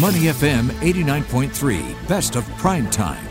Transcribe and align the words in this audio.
Money 0.00 0.20
FM 0.20 0.70
89.3, 0.80 2.08
best 2.08 2.34
of 2.34 2.48
prime 2.56 2.88
time. 2.88 3.22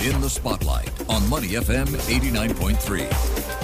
In 0.00 0.18
the 0.22 0.30
spotlight 0.30 0.90
on 1.10 1.28
Money 1.28 1.48
FM 1.48 1.84
89.3. 1.84 3.55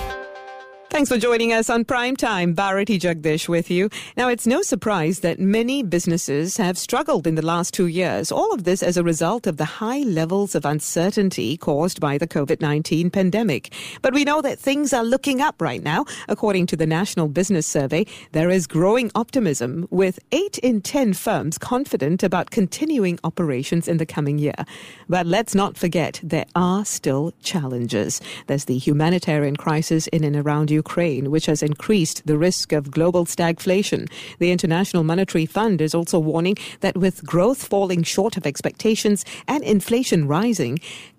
Thanks 0.93 1.09
for 1.09 1.17
joining 1.17 1.55
us 1.55 1.71
on 1.71 1.87
Prime 1.87 2.17
Time. 2.17 2.53
Bharati 2.53 2.99
Jagdish 2.99 3.49
with 3.49 3.71
you. 3.71 3.89
Now, 4.15 4.29
it's 4.29 4.47
no 4.47 4.61
surprise 4.61 5.21
that 5.21 5.41
many 5.41 5.83
businesses 5.83 6.59
have 6.59 6.77
struggled 6.77 7.27
in 7.27 7.35
the 7.35 7.41
last 7.41 7.73
two 7.73 7.87
years. 7.87 8.31
All 8.31 8.53
of 8.53 8.65
this 8.65 8.83
as 8.83 8.99
a 8.99 9.03
result 9.03 9.47
of 9.47 9.57
the 9.57 9.65
high 9.65 10.01
levels 10.01 10.55
of 10.55 10.67
uncertainty 10.67 11.57
caused 11.57 11.99
by 11.99 12.19
the 12.19 12.29
COVID 12.29 12.61
19 12.61 13.09
pandemic. 13.09 13.73
But 14.03 14.13
we 14.13 14.25
know 14.25 14.43
that 14.43 14.59
things 14.59 14.93
are 14.93 15.03
looking 15.03 15.41
up 15.41 15.63
right 15.63 15.83
now. 15.83 16.05
According 16.29 16.67
to 16.67 16.77
the 16.77 16.87
National 16.87 17.27
Business 17.27 17.67
Survey, 17.67 18.05
there 18.33 18.51
is 18.51 18.67
growing 18.67 19.11
optimism 19.15 19.89
with 19.91 20.19
8 20.31 20.59
in 20.59 20.83
10 20.83 21.15
firms 21.15 21.57
confident 21.57 22.23
about 22.23 22.51
continuing 22.51 23.19
operations 23.25 23.89
in 23.89 23.97
the 23.97 24.05
coming 24.05 24.37
year. 24.37 24.67
But 25.09 25.25
let's 25.25 25.55
not 25.55 25.79
forget, 25.79 26.21
there 26.23 26.47
are 26.55 26.85
still 26.85 27.33
challenges. 27.43 28.21
There's 28.47 28.67
the 28.67 28.77
humanitarian 28.77 29.57
crisis 29.57 30.07
in 30.09 30.23
and 30.23 30.37
around 30.37 30.71
Ukraine 30.71 30.82
Ukraine, 30.83 31.27
which 31.35 31.47
has 31.47 31.63
increased 31.63 32.19
the 32.31 32.39
risk 32.49 32.67
of 32.79 32.91
global 32.99 33.25
stagflation. 33.35 34.03
The 34.43 34.53
International 34.57 35.05
Monetary 35.05 35.47
Fund 35.57 35.81
is 35.81 35.95
also 35.99 36.19
warning 36.33 36.57
that 36.81 36.97
with 37.05 37.25
growth 37.35 37.63
falling 37.73 38.03
short 38.15 38.37
of 38.37 38.47
expectations 38.47 39.25
and 39.53 39.63
inflation 39.63 40.21
rising, 40.39 40.75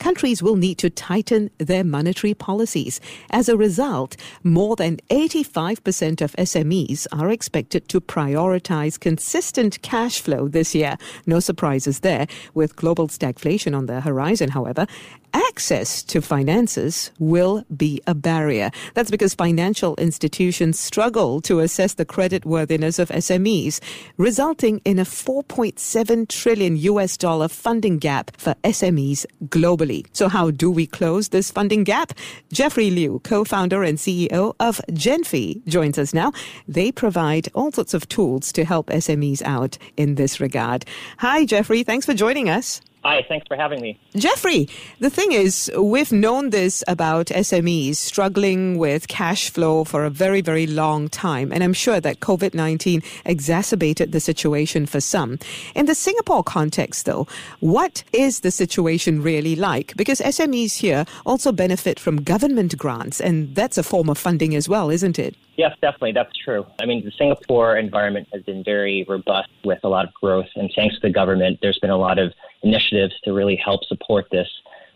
countries 0.07 0.43
will 0.43 0.57
need 0.65 0.77
to 0.79 0.89
tighten 0.89 1.49
their 1.69 1.85
monetary 1.97 2.33
policies. 2.33 2.99
As 3.29 3.45
a 3.47 3.61
result, 3.67 4.11
more 4.43 4.75
than 4.75 4.93
85% 5.09 6.21
of 6.25 6.35
SMEs 6.51 7.07
are 7.19 7.31
expected 7.37 7.81
to 7.91 8.01
prioritize 8.15 8.99
consistent 9.09 9.73
cash 9.81 10.19
flow 10.25 10.41
this 10.57 10.75
year. 10.75 10.97
No 11.25 11.39
surprises 11.39 12.01
there. 12.07 12.25
With 12.53 12.75
global 12.83 13.07
stagflation 13.07 13.73
on 13.79 13.85
the 13.85 14.01
horizon, 14.01 14.49
however, 14.49 14.85
access 15.33 16.03
to 16.03 16.21
finances 16.21 17.11
will 17.19 17.63
be 17.75 18.01
a 18.07 18.13
barrier. 18.13 18.69
That's 18.93 19.11
because 19.11 19.33
financial 19.33 19.52
institutions 19.59 20.79
struggle 20.79 21.41
to 21.41 21.59
assess 21.59 21.93
the 21.95 22.05
credit 22.05 22.45
worthiness 22.45 22.99
of 22.99 23.09
SMEs, 23.09 23.79
resulting 24.17 24.79
in 24.85 24.99
a 24.99 25.03
4.7 25.03 26.27
trillion 26.27 26.77
US 26.77 27.17
dollar 27.17 27.47
funding 27.47 27.97
gap 27.97 28.31
for 28.37 28.55
SMEs 28.63 29.25
globally. 29.45 30.05
So 30.13 30.29
how 30.29 30.51
do 30.51 30.69
we 30.71 30.87
close 30.87 31.29
this 31.29 31.51
funding 31.51 31.83
gap? 31.83 32.13
Jeffrey 32.51 32.89
Liu, 32.89 33.19
co-founder 33.23 33.83
and 33.83 33.97
CEO 33.97 34.55
of 34.59 34.81
Jenfi, 34.89 35.65
joins 35.65 35.97
us 35.97 36.13
now. 36.13 36.31
They 36.67 36.91
provide 36.91 37.49
all 37.53 37.71
sorts 37.71 37.93
of 37.93 38.07
tools 38.07 38.51
to 38.53 38.65
help 38.65 38.87
SMEs 38.87 39.41
out 39.43 39.77
in 39.97 40.15
this 40.15 40.39
regard. 40.39 40.85
Hi, 41.17 41.45
Jeffrey. 41.45 41.83
Thanks 41.83 42.05
for 42.05 42.13
joining 42.13 42.49
us. 42.49 42.81
Hi, 43.05 43.21
thanks 43.27 43.45
for 43.47 43.57
having 43.57 43.81
me. 43.81 43.99
Jeffrey, 44.15 44.69
the 44.99 45.09
thing 45.09 45.33
is, 45.33 45.69
we've 45.77 46.13
known 46.13 46.51
this 46.51 46.85
about 46.87 47.25
SMEs 47.25 47.97
struggling 47.97 48.77
with 48.77 49.09
cash 49.09 49.49
flow 49.49 49.83
for 49.83 50.05
a 50.05 50.09
very, 50.09 50.39
very 50.39 50.65
long 50.65 51.09
time. 51.09 51.51
And 51.51 51.65
I'm 51.65 51.73
sure 51.73 51.99
that 51.99 52.21
COVID 52.21 52.53
19 52.53 53.03
exacerbated 53.25 54.13
the 54.13 54.21
situation 54.21 54.85
for 54.85 55.01
some. 55.01 55.37
In 55.75 55.85
the 55.85 55.95
Singapore 55.95 56.43
context, 56.43 57.05
though, 57.05 57.27
what 57.59 58.05
is 58.13 58.39
the 58.39 58.51
situation 58.51 59.21
really 59.21 59.57
like? 59.57 59.97
Because 59.97 60.21
SMEs 60.21 60.77
here 60.77 61.05
also 61.25 61.51
benefit 61.51 61.99
from 61.99 62.23
government 62.23 62.77
grants, 62.77 63.19
and 63.19 63.53
that's 63.53 63.77
a 63.77 63.83
form 63.83 64.09
of 64.09 64.17
funding 64.17 64.55
as 64.55 64.69
well, 64.69 64.89
isn't 64.89 65.19
it? 65.19 65.35
Yes, 65.57 65.75
definitely. 65.81 66.13
That's 66.13 66.35
true. 66.37 66.65
I 66.79 66.85
mean, 66.85 67.03
the 67.03 67.11
Singapore 67.11 67.77
environment 67.77 68.27
has 68.33 68.43
been 68.43 68.63
very 68.63 69.05
robust 69.09 69.49
with 69.63 69.79
a 69.83 69.89
lot 69.89 70.05
of 70.07 70.13
growth, 70.13 70.47
and 70.55 70.71
thanks 70.73 70.95
to 70.95 71.01
the 71.01 71.09
government, 71.09 71.59
there's 71.61 71.79
been 71.79 71.91
a 71.91 71.97
lot 71.97 72.17
of 72.17 72.33
initiatives 72.63 73.13
to 73.23 73.33
really 73.33 73.55
help 73.55 73.83
support 73.85 74.27
this. 74.31 74.47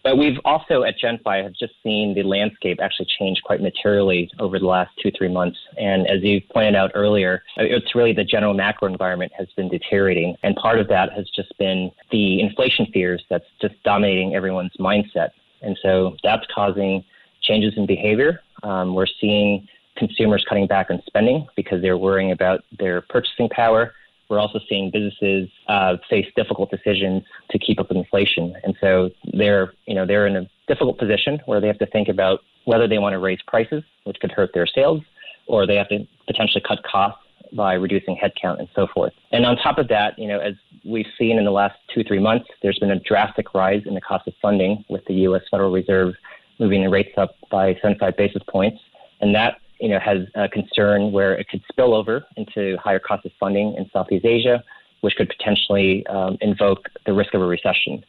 But 0.03 0.17
we've 0.17 0.39
also 0.45 0.83
at 0.83 0.95
Jenfi 0.97 1.43
have 1.43 1.51
just 1.51 1.73
seen 1.83 2.13
the 2.13 2.23
landscape 2.23 2.79
actually 2.81 3.07
change 3.19 3.41
quite 3.43 3.61
materially 3.61 4.31
over 4.39 4.57
the 4.57 4.65
last 4.65 4.91
two, 5.03 5.11
three 5.17 5.27
months. 5.27 5.57
And 5.77 6.07
as 6.07 6.23
you 6.23 6.39
pointed 6.53 6.75
out 6.75 6.91
earlier, 6.93 7.43
it's 7.57 7.93
really 7.93 8.13
the 8.13 8.23
general 8.23 8.53
macro 8.53 8.87
environment 8.87 9.33
has 9.37 9.47
been 9.57 9.67
deteriorating. 9.67 10.37
And 10.43 10.55
part 10.55 10.79
of 10.79 10.87
that 10.87 11.11
has 11.11 11.29
just 11.35 11.57
been 11.57 11.91
the 12.11 12.39
inflation 12.39 12.85
fears 12.93 13.21
that's 13.29 13.45
just 13.59 13.75
dominating 13.83 14.33
everyone's 14.33 14.71
mindset. 14.79 15.31
And 15.61 15.77
so 15.81 16.15
that's 16.23 16.45
causing 16.55 17.03
changes 17.41 17.73
in 17.75 17.85
behavior. 17.85 18.39
Um, 18.63 18.95
we're 18.95 19.07
seeing 19.19 19.67
consumers 19.97 20.45
cutting 20.47 20.67
back 20.67 20.89
on 20.89 21.01
spending 21.05 21.47
because 21.55 21.81
they're 21.81 21.97
worrying 21.97 22.31
about 22.31 22.63
their 22.79 23.01
purchasing 23.01 23.49
power. 23.49 23.93
We're 24.29 24.39
also 24.39 24.59
seeing 24.67 24.91
businesses 24.91 25.49
uh, 25.67 25.97
face 26.09 26.27
difficult 26.35 26.69
decisions 26.69 27.23
to 27.51 27.59
keep 27.59 27.79
up 27.79 27.89
with 27.89 27.97
inflation, 27.97 28.55
and 28.63 28.75
so 28.81 29.09
they're 29.33 29.73
you 29.85 29.95
know 29.95 30.05
they're 30.05 30.27
in 30.27 30.35
a 30.35 30.49
difficult 30.67 30.97
position 30.97 31.39
where 31.45 31.61
they 31.61 31.67
have 31.67 31.79
to 31.79 31.85
think 31.85 32.09
about 32.09 32.41
whether 32.65 32.87
they 32.87 32.97
want 32.97 33.13
to 33.13 33.19
raise 33.19 33.39
prices, 33.47 33.83
which 34.03 34.19
could 34.19 34.31
hurt 34.31 34.51
their 34.53 34.67
sales, 34.67 35.01
or 35.47 35.65
they 35.65 35.75
have 35.75 35.87
to 35.89 36.05
potentially 36.25 36.61
cut 36.67 36.83
costs 36.83 37.21
by 37.53 37.73
reducing 37.73 38.17
headcount 38.17 38.59
and 38.59 38.67
so 38.75 38.87
forth. 38.93 39.13
And 39.31 39.45
on 39.45 39.55
top 39.55 39.77
of 39.77 39.87
that, 39.87 40.19
you 40.19 40.27
know, 40.27 40.39
as 40.39 40.55
we've 40.85 41.07
seen 41.17 41.37
in 41.37 41.45
the 41.45 41.51
last 41.51 41.75
two 41.93 42.03
three 42.03 42.19
months, 42.19 42.47
there's 42.61 42.79
been 42.79 42.91
a 42.91 42.99
drastic 42.99 43.53
rise 43.53 43.83
in 43.85 43.93
the 43.93 44.01
cost 44.01 44.27
of 44.27 44.33
funding 44.41 44.83
with 44.89 45.05
the 45.05 45.13
U.S. 45.13 45.43
Federal 45.49 45.71
Reserve 45.71 46.13
moving 46.59 46.83
the 46.83 46.89
rates 46.89 47.13
up 47.17 47.35
by 47.51 47.75
75 47.81 48.17
basis 48.17 48.41
points, 48.49 48.79
and 49.21 49.33
that 49.35 49.59
you 49.79 49.89
know, 49.89 49.99
has 49.99 50.19
a 50.35 50.47
concern 50.49 51.11
where 51.11 51.33
it 51.33 51.47
could 51.49 51.63
spill 51.69 51.93
over 51.93 52.25
into 52.35 52.77
higher 52.77 52.99
cost 52.99 53.25
of 53.25 53.31
funding 53.39 53.75
in 53.75 53.89
Southeast 53.91 54.25
Asia, 54.25 54.63
which 55.01 55.15
could 55.15 55.29
potentially 55.29 56.05
um, 56.07 56.37
invoke 56.41 56.89
the 57.05 57.13
risk 57.13 57.33
of 57.33 57.41
a 57.41 57.45
recession. 57.45 58.03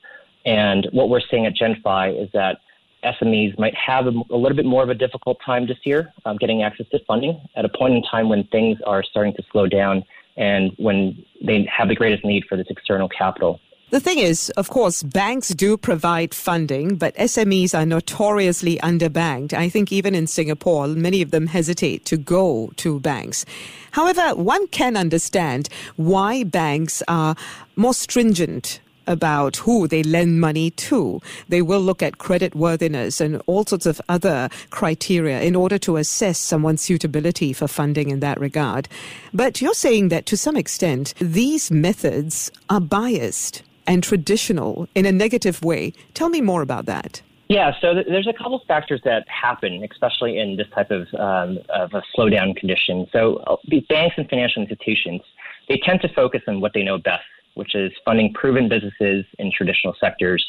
And 0.44 0.88
what 0.92 1.08
we're 1.08 1.20
seeing 1.30 1.46
at 1.46 1.54
Jenfi 1.54 2.22
is 2.22 2.30
that 2.32 2.58
SMEs 3.04 3.58
might 3.58 3.74
have 3.74 4.06
a, 4.06 4.12
a 4.30 4.36
little 4.36 4.56
bit 4.56 4.64
more 4.64 4.82
of 4.82 4.88
a 4.88 4.94
difficult 4.94 5.38
time 5.44 5.66
this 5.66 5.78
year 5.84 6.12
um, 6.24 6.36
getting 6.36 6.62
access 6.62 6.86
to 6.90 6.98
funding 7.06 7.40
at 7.56 7.64
a 7.64 7.68
point 7.68 7.94
in 7.94 8.02
time 8.02 8.28
when 8.28 8.44
things 8.44 8.78
are 8.86 9.02
starting 9.02 9.34
to 9.34 9.42
slow 9.52 9.66
down 9.66 10.04
and 10.36 10.72
when 10.78 11.24
they 11.44 11.68
have 11.70 11.88
the 11.88 11.94
greatest 11.94 12.24
need 12.24 12.44
for 12.48 12.56
this 12.56 12.66
external 12.70 13.08
capital. 13.08 13.60
The 13.90 14.00
thing 14.00 14.18
is, 14.18 14.50
of 14.50 14.68
course, 14.68 15.02
banks 15.02 15.48
do 15.48 15.78
provide 15.78 16.34
funding, 16.34 16.96
but 16.96 17.16
SMEs 17.16 17.72
are 17.72 17.86
notoriously 17.86 18.76
underbanked. 18.82 19.54
I 19.54 19.70
think 19.70 19.90
even 19.90 20.14
in 20.14 20.26
Singapore, 20.26 20.88
many 20.88 21.22
of 21.22 21.30
them 21.30 21.46
hesitate 21.46 22.04
to 22.04 22.18
go 22.18 22.70
to 22.76 23.00
banks. 23.00 23.46
However, 23.92 24.34
one 24.34 24.66
can 24.66 24.94
understand 24.94 25.70
why 25.96 26.44
banks 26.44 27.02
are 27.08 27.34
more 27.76 27.94
stringent 27.94 28.80
about 29.06 29.56
who 29.56 29.88
they 29.88 30.02
lend 30.02 30.38
money 30.38 30.70
to. 30.72 31.22
They 31.48 31.62
will 31.62 31.80
look 31.80 32.02
at 32.02 32.18
credit 32.18 32.54
worthiness 32.54 33.22
and 33.22 33.40
all 33.46 33.64
sorts 33.64 33.86
of 33.86 34.02
other 34.06 34.50
criteria 34.68 35.40
in 35.40 35.56
order 35.56 35.78
to 35.78 35.96
assess 35.96 36.38
someone's 36.38 36.82
suitability 36.82 37.54
for 37.54 37.66
funding 37.66 38.10
in 38.10 38.20
that 38.20 38.38
regard. 38.38 38.86
But 39.32 39.62
you're 39.62 39.72
saying 39.72 40.10
that 40.10 40.26
to 40.26 40.36
some 40.36 40.58
extent, 40.58 41.14
these 41.18 41.70
methods 41.70 42.52
are 42.68 42.80
biased 42.80 43.62
and 43.88 44.04
traditional 44.04 44.86
in 44.94 45.04
a 45.06 45.10
negative 45.10 45.64
way. 45.64 45.92
Tell 46.14 46.28
me 46.28 46.40
more 46.40 46.62
about 46.62 46.86
that. 46.86 47.22
Yeah, 47.48 47.72
so 47.80 47.94
th- 47.94 48.06
there's 48.06 48.26
a 48.26 48.34
couple 48.34 48.62
factors 48.68 49.00
that 49.04 49.26
happen, 49.28 49.82
especially 49.90 50.38
in 50.38 50.56
this 50.56 50.66
type 50.74 50.90
of, 50.90 51.02
um, 51.14 51.58
of 51.70 51.94
a 51.94 52.02
slowdown 52.14 52.54
condition. 52.54 53.06
So 53.10 53.36
uh, 53.46 53.56
banks 53.88 54.16
and 54.18 54.28
financial 54.28 54.62
institutions, 54.62 55.22
they 55.68 55.80
tend 55.82 56.02
to 56.02 56.08
focus 56.12 56.42
on 56.46 56.60
what 56.60 56.72
they 56.74 56.82
know 56.82 56.98
best, 56.98 57.24
which 57.54 57.74
is 57.74 57.90
funding 58.04 58.34
proven 58.34 58.68
businesses 58.68 59.24
in 59.38 59.50
traditional 59.50 59.94
sectors. 59.98 60.44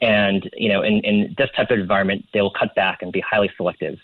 And, 0.00 0.48
you 0.56 0.70
know, 0.70 0.82
in, 0.82 1.00
in 1.00 1.34
this 1.36 1.50
type 1.54 1.70
of 1.70 1.78
environment, 1.78 2.24
they 2.32 2.40
will 2.40 2.52
cut 2.52 2.74
back 2.74 3.02
and 3.02 3.12
be 3.12 3.20
highly 3.20 3.50
selective. 3.56 3.98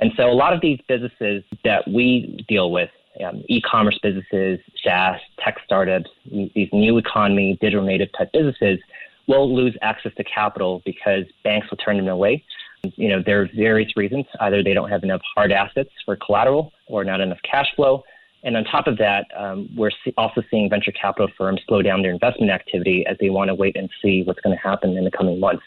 And 0.00 0.12
so 0.16 0.30
a 0.30 0.32
lot 0.32 0.54
of 0.54 0.62
these 0.62 0.78
businesses 0.88 1.44
that 1.64 1.86
we 1.86 2.42
deal 2.48 2.72
with, 2.72 2.88
um, 3.24 3.42
e-commerce 3.48 3.98
businesses, 4.02 4.60
SaaS, 4.84 5.20
tech 5.38 5.58
startups, 5.64 6.10
these 6.30 6.68
new 6.72 6.98
economy, 6.98 7.58
digital 7.60 7.84
native 7.84 8.08
type 8.16 8.30
businesses 8.32 8.78
will 9.26 9.54
lose 9.54 9.76
access 9.82 10.12
to 10.16 10.24
capital 10.24 10.82
because 10.84 11.24
banks 11.44 11.68
will 11.70 11.76
turn 11.78 11.96
them 11.96 12.08
away. 12.08 12.44
You 12.82 13.08
know, 13.10 13.22
there 13.24 13.42
are 13.42 13.48
various 13.54 13.96
reasons. 13.96 14.26
Either 14.40 14.62
they 14.62 14.74
don't 14.74 14.88
have 14.88 15.02
enough 15.02 15.20
hard 15.34 15.52
assets 15.52 15.90
for 16.04 16.16
collateral 16.16 16.72
or 16.86 17.04
not 17.04 17.20
enough 17.20 17.38
cash 17.48 17.66
flow. 17.76 18.02
And 18.42 18.56
on 18.56 18.64
top 18.64 18.86
of 18.86 18.96
that, 18.98 19.26
um, 19.36 19.68
we're 19.76 19.90
also 20.16 20.42
seeing 20.50 20.70
venture 20.70 20.92
capital 20.92 21.28
firms 21.36 21.60
slow 21.68 21.82
down 21.82 22.00
their 22.02 22.10
investment 22.12 22.50
activity 22.50 23.04
as 23.06 23.16
they 23.20 23.28
want 23.28 23.48
to 23.48 23.54
wait 23.54 23.76
and 23.76 23.90
see 24.02 24.22
what's 24.22 24.40
going 24.40 24.56
to 24.56 24.62
happen 24.62 24.96
in 24.96 25.04
the 25.04 25.10
coming 25.10 25.38
months. 25.38 25.64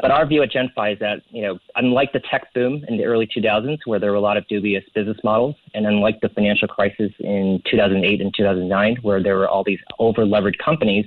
But 0.00 0.10
our 0.10 0.26
view 0.26 0.42
at 0.42 0.50
Jenfi 0.50 0.94
is 0.94 0.98
that, 1.00 1.22
you 1.30 1.42
know, 1.42 1.58
unlike 1.76 2.12
the 2.12 2.20
tech 2.20 2.52
boom 2.54 2.84
in 2.88 2.96
the 2.96 3.04
early 3.04 3.26
2000s, 3.26 3.78
where 3.84 3.98
there 3.98 4.10
were 4.10 4.16
a 4.16 4.20
lot 4.20 4.36
of 4.36 4.46
dubious 4.48 4.84
business 4.94 5.18
models, 5.22 5.56
and 5.74 5.86
unlike 5.86 6.20
the 6.20 6.28
financial 6.30 6.68
crisis 6.68 7.12
in 7.20 7.62
2008 7.70 8.20
and 8.20 8.34
2009, 8.34 8.96
where 9.02 9.22
there 9.22 9.36
were 9.36 9.48
all 9.48 9.64
these 9.64 9.80
over 9.98 10.24
leveraged 10.24 10.58
companies, 10.58 11.06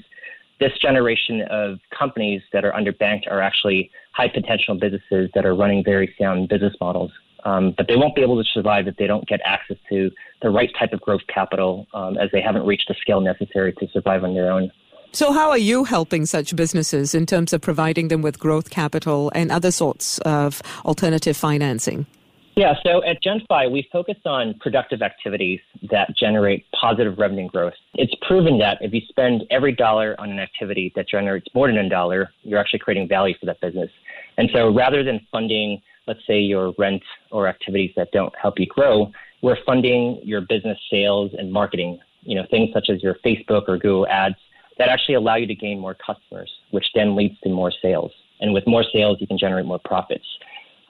this 0.60 0.72
generation 0.82 1.42
of 1.50 1.80
companies 1.98 2.42
that 2.54 2.64
are 2.64 2.72
underbanked 2.74 3.30
are 3.30 3.42
actually 3.42 3.90
high 4.14 4.28
potential 4.28 4.76
businesses 4.76 5.30
that 5.34 5.46
are 5.46 5.56
running 5.56 5.84
very 5.84 6.14
sound 6.20 6.48
business 6.50 6.74
models. 6.80 7.12
um, 7.46 7.74
but 7.76 7.88
they 7.88 7.96
won't 7.96 8.16
be 8.16 8.22
able 8.22 8.42
to 8.42 8.50
survive 8.54 8.88
if 8.88 8.96
they 8.98 9.08
don't 9.08 9.28
get 9.28 9.42
access 9.44 9.78
to 9.90 10.10
the 10.42 10.50
right 10.50 10.72
type 10.80 10.94
of 10.94 11.02
growth 11.02 11.22
capital, 11.28 11.88
um, 11.94 12.18
as 12.18 12.30
they 12.32 12.42
haven't 12.42 12.66
reached 12.66 12.88
the 12.88 12.96
scale 13.02 13.22
necessary 13.22 13.74
to 13.74 13.88
survive 13.92 14.24
on 14.24 14.34
their 14.34 14.52
own. 14.52 14.72
So, 15.16 15.32
how 15.32 15.52
are 15.52 15.60
you 15.60 15.84
helping 15.84 16.26
such 16.26 16.56
businesses 16.56 17.14
in 17.14 17.28
terms 17.28 17.54
of 17.54 17.62
providing 17.62 18.08
them 18.08 18.24
with 18.24 18.40
growth 18.40 18.72
capital 18.72 19.32
and 19.36 19.52
other 19.52 19.70
sorts 19.70 20.18
of 20.26 20.64
alternative 20.86 21.38
financing? 21.38 22.08
Yeah, 22.56 22.74
so 22.84 23.04
at 23.04 23.22
Jenfi, 23.22 23.72
we 23.72 23.88
focus 23.92 24.18
on 24.26 24.56
productive 24.60 25.04
activities 25.04 25.60
that 25.92 26.18
generate 26.18 26.66
positive 26.72 27.20
revenue 27.20 27.48
growth. 27.48 27.76
It's 27.94 28.14
proven 28.28 28.58
that 28.58 28.80
if 28.82 28.92
you 28.92 29.02
spend 29.08 29.44
every 29.52 29.76
dollar 29.76 30.16
on 30.18 30.32
an 30.32 30.40
activity 30.40 30.92
that 30.96 31.08
generates 31.08 31.46
more 31.54 31.68
than 31.68 31.78
a 31.78 31.90
dollar, 31.90 32.32
you're 32.42 32.60
actually 32.60 32.80
creating 32.80 33.08
value 33.08 33.36
for 33.40 33.46
that 33.46 33.62
business. 33.62 33.92
And 34.38 34.50
so 34.52 34.74
rather 34.74 35.04
than 35.04 35.20
funding, 35.32 35.80
let's 36.08 36.26
say, 36.26 36.40
your 36.40 36.74
rent 36.80 37.04
or 37.30 37.48
activities 37.48 37.92
that 37.98 38.12
don't 38.14 38.34
help 38.36 38.58
you 38.58 38.66
grow, 38.66 39.12
we're 39.44 39.64
funding 39.64 40.22
your 40.24 40.42
business 40.42 40.80
sales 40.90 41.30
and 41.38 41.52
marketing, 41.52 42.00
you 42.24 42.34
know, 42.34 42.48
things 42.50 42.72
such 42.74 42.90
as 42.90 43.04
your 43.04 43.16
Facebook 43.24 43.66
or 43.68 43.78
Google 43.78 44.08
ads 44.08 44.38
that 44.78 44.90
actually 44.90 45.16
allow 45.16 45.36
you 45.36 45.48
to 45.48 45.56
gain 45.56 45.80
more 45.80 45.96
customers, 45.96 46.52
which 46.72 46.88
then 46.96 47.16
leads 47.16 47.40
to 47.42 47.50
more 47.50 47.72
sales. 47.82 48.12
And 48.40 48.54
with 48.54 48.66
more 48.68 48.84
sales, 48.92 49.18
you 49.20 49.28
can 49.28 49.38
generate 49.38 49.66
more 49.66 49.80
profits. 49.80 50.26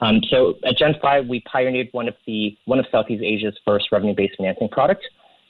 Um, 0.00 0.20
so 0.28 0.54
at 0.64 0.76
Jenfi, 0.76 1.28
we 1.28 1.40
pioneered 1.40 1.88
one 1.92 2.08
of 2.08 2.14
the 2.26 2.56
one 2.64 2.78
of 2.78 2.86
Southeast 2.90 3.22
Asia's 3.22 3.56
first 3.64 3.86
revenue-based 3.92 4.36
financing 4.36 4.68
products. 4.68 5.04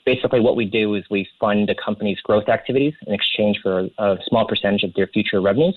Basically, 0.05 0.39
what 0.39 0.55
we 0.55 0.65
do 0.65 0.93
is 0.95 1.03
we 1.09 1.27
fund 1.39 1.69
a 1.69 1.75
company's 1.75 2.19
growth 2.21 2.47
activities 2.47 2.93
in 3.07 3.13
exchange 3.13 3.59
for 3.63 3.89
a 3.97 4.17
small 4.27 4.47
percentage 4.47 4.83
of 4.83 4.93
their 4.93 5.07
future 5.07 5.41
revenues, 5.41 5.75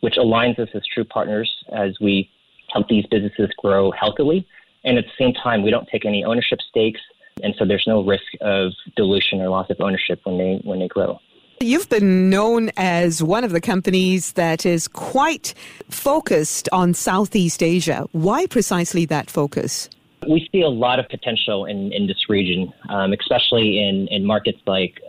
which 0.00 0.14
aligns 0.14 0.58
us 0.60 0.68
as 0.74 0.82
true 0.92 1.04
partners 1.04 1.50
as 1.72 1.98
we 2.00 2.30
help 2.72 2.88
these 2.88 3.04
businesses 3.06 3.50
grow 3.58 3.90
healthily. 3.90 4.46
And 4.84 4.96
at 4.96 5.04
the 5.04 5.12
same 5.18 5.34
time, 5.34 5.62
we 5.62 5.70
don't 5.70 5.88
take 5.88 6.04
any 6.04 6.24
ownership 6.24 6.60
stakes, 6.70 7.00
and 7.42 7.54
so 7.58 7.64
there's 7.66 7.84
no 7.86 8.04
risk 8.04 8.24
of 8.40 8.72
dilution 8.96 9.40
or 9.40 9.48
loss 9.48 9.68
of 9.70 9.80
ownership 9.80 10.20
when 10.24 10.38
they 10.38 10.60
when 10.62 10.78
they 10.78 10.88
grow. 10.88 11.18
You've 11.60 11.88
been 11.88 12.28
known 12.30 12.70
as 12.76 13.22
one 13.22 13.44
of 13.44 13.52
the 13.52 13.60
companies 13.60 14.32
that 14.32 14.66
is 14.66 14.88
quite 14.88 15.54
focused 15.88 16.68
on 16.72 16.94
Southeast 16.94 17.62
Asia. 17.62 18.06
Why 18.12 18.46
precisely 18.46 19.06
that 19.06 19.30
focus? 19.30 19.88
We 20.28 20.48
see 20.52 20.62
a 20.62 20.68
lot 20.68 20.98
of 20.98 21.08
potential 21.08 21.66
in, 21.66 21.92
in 21.92 22.06
this 22.06 22.28
region, 22.28 22.72
um, 22.88 23.12
especially 23.12 23.78
in, 23.78 24.08
in 24.08 24.24
markets 24.24 24.58
like 24.66 25.00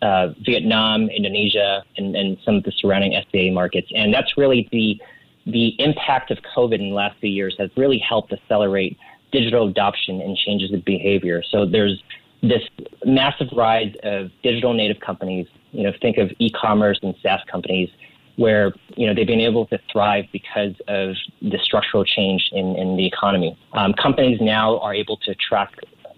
uh, 0.00 0.04
uh 0.04 0.34
Vietnam, 0.44 1.08
Indonesia, 1.08 1.84
and, 1.96 2.16
and 2.16 2.38
some 2.44 2.56
of 2.56 2.62
the 2.62 2.72
surrounding 2.72 3.12
SBA 3.12 3.52
markets. 3.52 3.88
And 3.94 4.14
that's 4.14 4.36
really 4.36 4.68
the, 4.72 5.00
the 5.46 5.74
impact 5.80 6.30
of 6.30 6.38
COVID 6.56 6.74
in 6.74 6.90
the 6.90 6.94
last 6.94 7.18
few 7.20 7.30
years 7.30 7.54
has 7.58 7.70
really 7.76 7.98
helped 7.98 8.32
accelerate 8.32 8.96
digital 9.32 9.68
adoption 9.68 10.20
and 10.20 10.36
changes 10.36 10.72
of 10.72 10.84
behavior. 10.84 11.42
So 11.50 11.66
there's 11.66 12.02
this 12.42 12.62
massive 13.04 13.48
rise 13.56 13.94
of 14.02 14.30
digital 14.42 14.74
native 14.74 15.00
companies 15.00 15.46
you 15.72 15.82
know, 15.82 15.92
think 16.00 16.18
of 16.18 16.30
e-commerce 16.38 16.98
and 17.02 17.14
SaaS 17.22 17.40
companies 17.50 17.88
where 18.36 18.72
you 18.96 19.06
know 19.06 19.14
they've 19.14 19.26
been 19.26 19.40
able 19.40 19.66
to 19.66 19.78
thrive 19.90 20.24
because 20.32 20.74
of 20.88 21.14
the 21.42 21.58
structural 21.62 22.04
change 22.04 22.48
in, 22.52 22.76
in 22.76 22.96
the 22.96 23.06
economy. 23.06 23.58
Um, 23.72 23.92
companies 23.94 24.38
now 24.40 24.78
are 24.78 24.94
able 24.94 25.16
to 25.18 25.34
track 25.34 25.70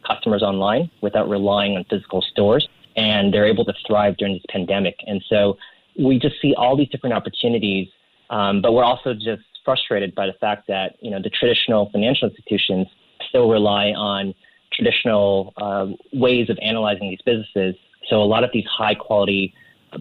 customers 0.06 0.42
online 0.42 0.90
without 1.00 1.28
relying 1.28 1.76
on 1.76 1.84
physical 1.90 2.22
stores, 2.22 2.68
and 2.96 3.32
they're 3.32 3.46
able 3.46 3.64
to 3.64 3.74
thrive 3.86 4.16
during 4.16 4.34
this 4.34 4.44
pandemic. 4.48 4.96
And 5.06 5.24
so 5.28 5.56
we 5.98 6.18
just 6.18 6.40
see 6.40 6.54
all 6.56 6.76
these 6.76 6.88
different 6.88 7.14
opportunities, 7.14 7.88
um, 8.30 8.60
but 8.60 8.72
we're 8.72 8.84
also 8.84 9.14
just 9.14 9.42
frustrated 9.64 10.14
by 10.14 10.26
the 10.26 10.34
fact 10.34 10.66
that 10.68 10.96
you 11.00 11.10
know 11.10 11.20
the 11.20 11.30
traditional 11.30 11.90
financial 11.90 12.28
institutions 12.28 12.86
still 13.28 13.48
rely 13.48 13.92
on 13.92 14.34
traditional 14.72 15.52
uh, 15.56 15.86
ways 16.12 16.50
of 16.50 16.58
analyzing 16.60 17.08
these 17.08 17.22
businesses 17.24 17.74
so 18.08 18.22
a 18.22 18.24
lot 18.24 18.44
of 18.44 18.50
these 18.52 18.66
high 18.66 18.94
quality 18.94 19.54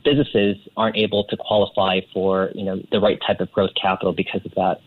businesses 0.03 0.57
aren't 0.75 0.97
able 0.97 1.23
to 1.25 1.37
qualify 1.37 1.99
for 2.13 2.51
you 2.55 2.63
know 2.63 2.81
the 2.91 2.99
right 2.99 3.19
type 3.25 3.39
of 3.39 3.51
growth 3.51 3.71
capital 3.79 4.13
because 4.13 4.41
of 4.45 4.53
that. 4.55 4.81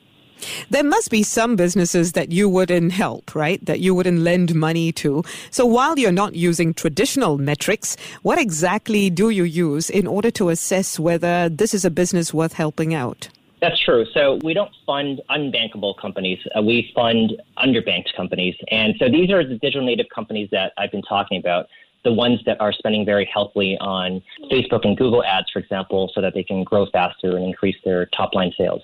There 0.69 0.85
must 0.85 1.11
be 1.11 1.23
some 1.23 1.57
businesses 1.57 2.13
that 2.13 2.31
you 2.31 2.47
wouldn't 2.49 2.93
help, 2.93 3.35
right? 3.35 3.65
That 3.65 3.81
you 3.81 3.95
wouldn't 3.95 4.19
lend 4.19 4.55
money 4.55 4.93
to. 4.93 5.23
So 5.51 5.65
while 5.65 5.99
you're 5.99 6.13
not 6.13 6.35
using 6.35 6.75
traditional 6.75 7.39
metrics, 7.39 7.97
what 8.21 8.39
exactly 8.39 9.09
do 9.09 9.31
you 9.31 9.45
use 9.45 9.89
in 9.89 10.07
order 10.07 10.31
to 10.33 10.51
assess 10.51 10.99
whether 10.99 11.49
this 11.49 11.73
is 11.73 11.87
a 11.87 11.91
business 11.91 12.35
worth 12.35 12.53
helping 12.53 12.93
out? 12.93 13.31
That's 13.63 13.81
true. 13.81 14.05
So 14.13 14.39
we 14.45 14.53
don't 14.53 14.71
fund 14.85 15.23
unbankable 15.31 15.95
companies. 15.99 16.39
Uh, 16.57 16.61
we 16.61 16.93
fund 16.95 17.33
underbanked 17.57 18.15
companies. 18.15 18.55
And 18.71 18.95
so 18.99 19.09
these 19.09 19.31
are 19.31 19.43
the 19.43 19.57
digital 19.57 19.87
native 19.87 20.07
companies 20.15 20.51
that 20.53 20.73
I've 20.77 20.93
been 20.93 21.03
talking 21.03 21.39
about 21.39 21.67
the 22.07 22.13
ones 22.13 22.39
that 22.47 22.59
are 22.61 22.73
spending 22.73 23.05
very 23.05 23.29
healthily 23.35 23.77
on 23.81 24.23
Facebook 24.51 24.85
and 24.85 24.97
Google 24.97 25.25
ads, 25.25 25.51
for 25.53 25.59
example, 25.59 26.09
so 26.15 26.21
that 26.21 26.35
they 26.35 26.45
can 26.45 26.63
grow 26.63 26.87
faster 26.87 27.37
and 27.37 27.45
increase 27.45 27.75
their 27.85 28.07
top 28.07 28.33
line 28.33 28.53
sales. 28.57 28.81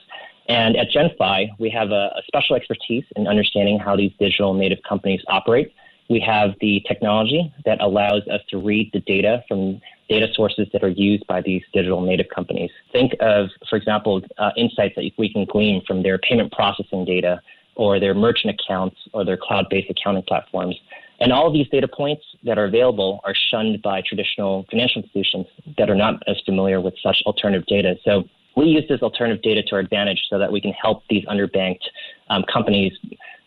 And 0.49 0.77
at 0.77 0.89
Jenfi, 0.91 1.51
we 1.61 1.71
have 1.71 1.93
a, 1.93 2.11
a 2.19 2.23
special 2.27 2.57
expertise 2.57 3.05
in 3.15 3.29
understanding 3.29 3.79
how 3.79 3.95
these 3.95 4.11
digital 4.19 4.55
native 4.55 4.81
companies 4.83 5.21
operate. 5.29 5.73
We 6.11 6.19
have 6.19 6.51
the 6.61 6.83
technology 6.89 7.53
that 7.65 7.81
allows 7.81 8.23
us 8.27 8.41
to 8.51 8.59
read 8.59 8.91
the 8.93 8.99
data 9.01 9.45
from 9.47 9.81
data 10.09 10.27
sources 10.35 10.67
that 10.73 10.83
are 10.83 10.89
used 10.89 11.25
by 11.29 11.43
these 11.43 11.63
digital 11.73 12.01
native 12.01 12.27
companies. 12.35 12.73
Think 12.91 13.13
of, 13.21 13.51
for 13.71 13.77
example, 13.77 14.21
uh, 14.37 14.51
insights 14.57 14.97
that 14.97 15.09
we 15.17 15.33
can 15.33 15.45
glean 15.45 15.81
from 15.87 16.03
their 16.03 16.19
payment 16.19 16.51
processing 16.51 17.05
data 17.05 17.41
or 17.77 18.01
their 18.01 18.15
merchant 18.15 18.59
accounts 18.59 18.97
or 19.15 19.25
their 19.25 19.37
cloud 19.37 19.67
based 19.71 19.91
accounting 19.91 20.25
platforms. 20.25 20.77
And 21.23 21.33
all 21.33 21.47
of 21.47 21.53
these 21.53 21.69
data 21.69 21.87
points 21.87 22.25
that 22.43 22.59
are 22.59 22.65
available 22.65 23.21
are 23.23 23.33
shunned 23.49 23.81
by 23.81 24.03
traditional 24.05 24.67
financial 24.69 25.03
institutions 25.03 25.47
that 25.79 25.89
are 25.89 25.95
not 25.95 26.21
as 26.27 26.37
familiar 26.45 26.81
with 26.81 26.95
such 27.01 27.19
alternative 27.27 27.65
data. 27.67 27.95
So 28.05 28.25
we 28.57 28.65
use 28.67 28.83
this 28.89 29.03
alternative 29.03 29.41
data 29.41 29.63
to 29.63 29.77
our 29.77 29.79
advantage 29.79 30.19
so 30.29 30.37
that 30.41 30.51
we 30.51 30.61
can 30.61 30.73
help 30.73 31.05
these 31.09 31.25
underbanked 31.27 31.85
um, 32.29 32.43
companies 32.53 32.93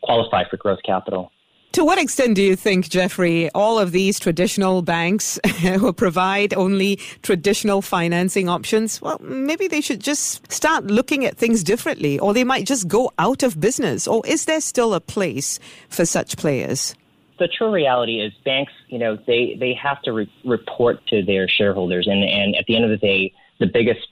qualify 0.03 0.47
for 0.49 0.55
growth 0.55 0.79
capital. 0.85 1.33
To 1.73 1.83
what 1.83 1.97
extent 1.97 2.35
do 2.35 2.41
you 2.41 2.55
think, 2.55 2.87
Jeffrey, 2.87 3.49
all 3.51 3.77
of 3.77 3.91
these 3.91 4.21
traditional 4.21 4.81
banks 4.81 5.37
who 5.61 5.91
provide 5.91 6.53
only 6.53 6.95
traditional 7.23 7.81
financing 7.81 8.47
options, 8.47 9.01
well, 9.01 9.19
maybe 9.19 9.67
they 9.67 9.81
should 9.81 9.99
just 9.99 10.49
start 10.49 10.85
looking 10.85 11.25
at 11.25 11.35
things 11.35 11.61
differently, 11.61 12.17
or 12.19 12.33
they 12.33 12.45
might 12.45 12.65
just 12.65 12.87
go 12.87 13.11
out 13.19 13.43
of 13.43 13.59
business? 13.59 14.07
Or 14.07 14.25
is 14.25 14.45
there 14.45 14.61
still 14.61 14.93
a 14.93 15.01
place 15.01 15.59
for 15.89 16.05
such 16.05 16.37
players? 16.37 16.95
The 17.39 17.47
true 17.47 17.71
reality 17.71 18.19
is 18.21 18.33
banks, 18.43 18.73
you 18.87 18.99
know, 18.99 19.17
they, 19.27 19.57
they 19.59 19.73
have 19.73 20.01
to 20.03 20.13
re- 20.13 20.33
report 20.45 21.05
to 21.07 21.23
their 21.23 21.47
shareholders. 21.47 22.07
And, 22.07 22.23
and 22.23 22.55
at 22.55 22.65
the 22.65 22.75
end 22.75 22.85
of 22.85 22.91
the 22.91 22.97
day, 22.97 23.33
the 23.59 23.67
biggest 23.67 24.07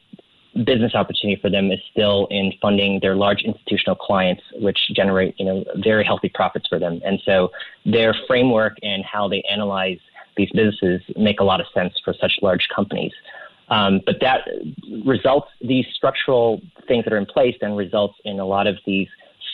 business 0.66 0.94
opportunity 0.94 1.42
for 1.42 1.50
them 1.50 1.72
is 1.72 1.80
still 1.92 2.28
in 2.30 2.54
funding 2.62 3.00
their 3.02 3.16
large 3.16 3.42
institutional 3.42 3.96
clients, 3.96 4.44
which 4.56 4.78
generate, 4.96 5.34
you 5.40 5.46
know, 5.46 5.64
very 5.78 6.04
healthy 6.04 6.30
profits 6.30 6.68
for 6.68 6.78
them. 6.78 7.02
And 7.04 7.20
so 7.26 7.50
their 7.86 8.16
framework 8.28 8.78
and 8.84 9.04
how 9.04 9.28
they 9.28 9.42
analyze 9.50 9.98
these 10.38 10.50
businesses 10.54 11.02
make 11.16 11.40
a 11.40 11.44
lot 11.44 11.60
of 11.60 11.68
sense 11.74 11.94
for 12.04 12.14
such 12.20 12.34
large 12.42 12.68
companies. 12.76 13.12
Um, 13.70 14.02
but 14.06 14.18
that 14.22 14.48
results, 15.06 15.48
these 15.62 15.86
structural 15.94 16.62
things 16.88 17.04
that 17.06 17.14
are 17.14 17.18
in 17.18 17.26
place 17.26 17.56
then 17.62 17.76
results 17.76 18.16
in 18.26 18.40
a 18.40 18.46
lot 18.46 18.68
of 18.68 18.78
these 18.86 19.08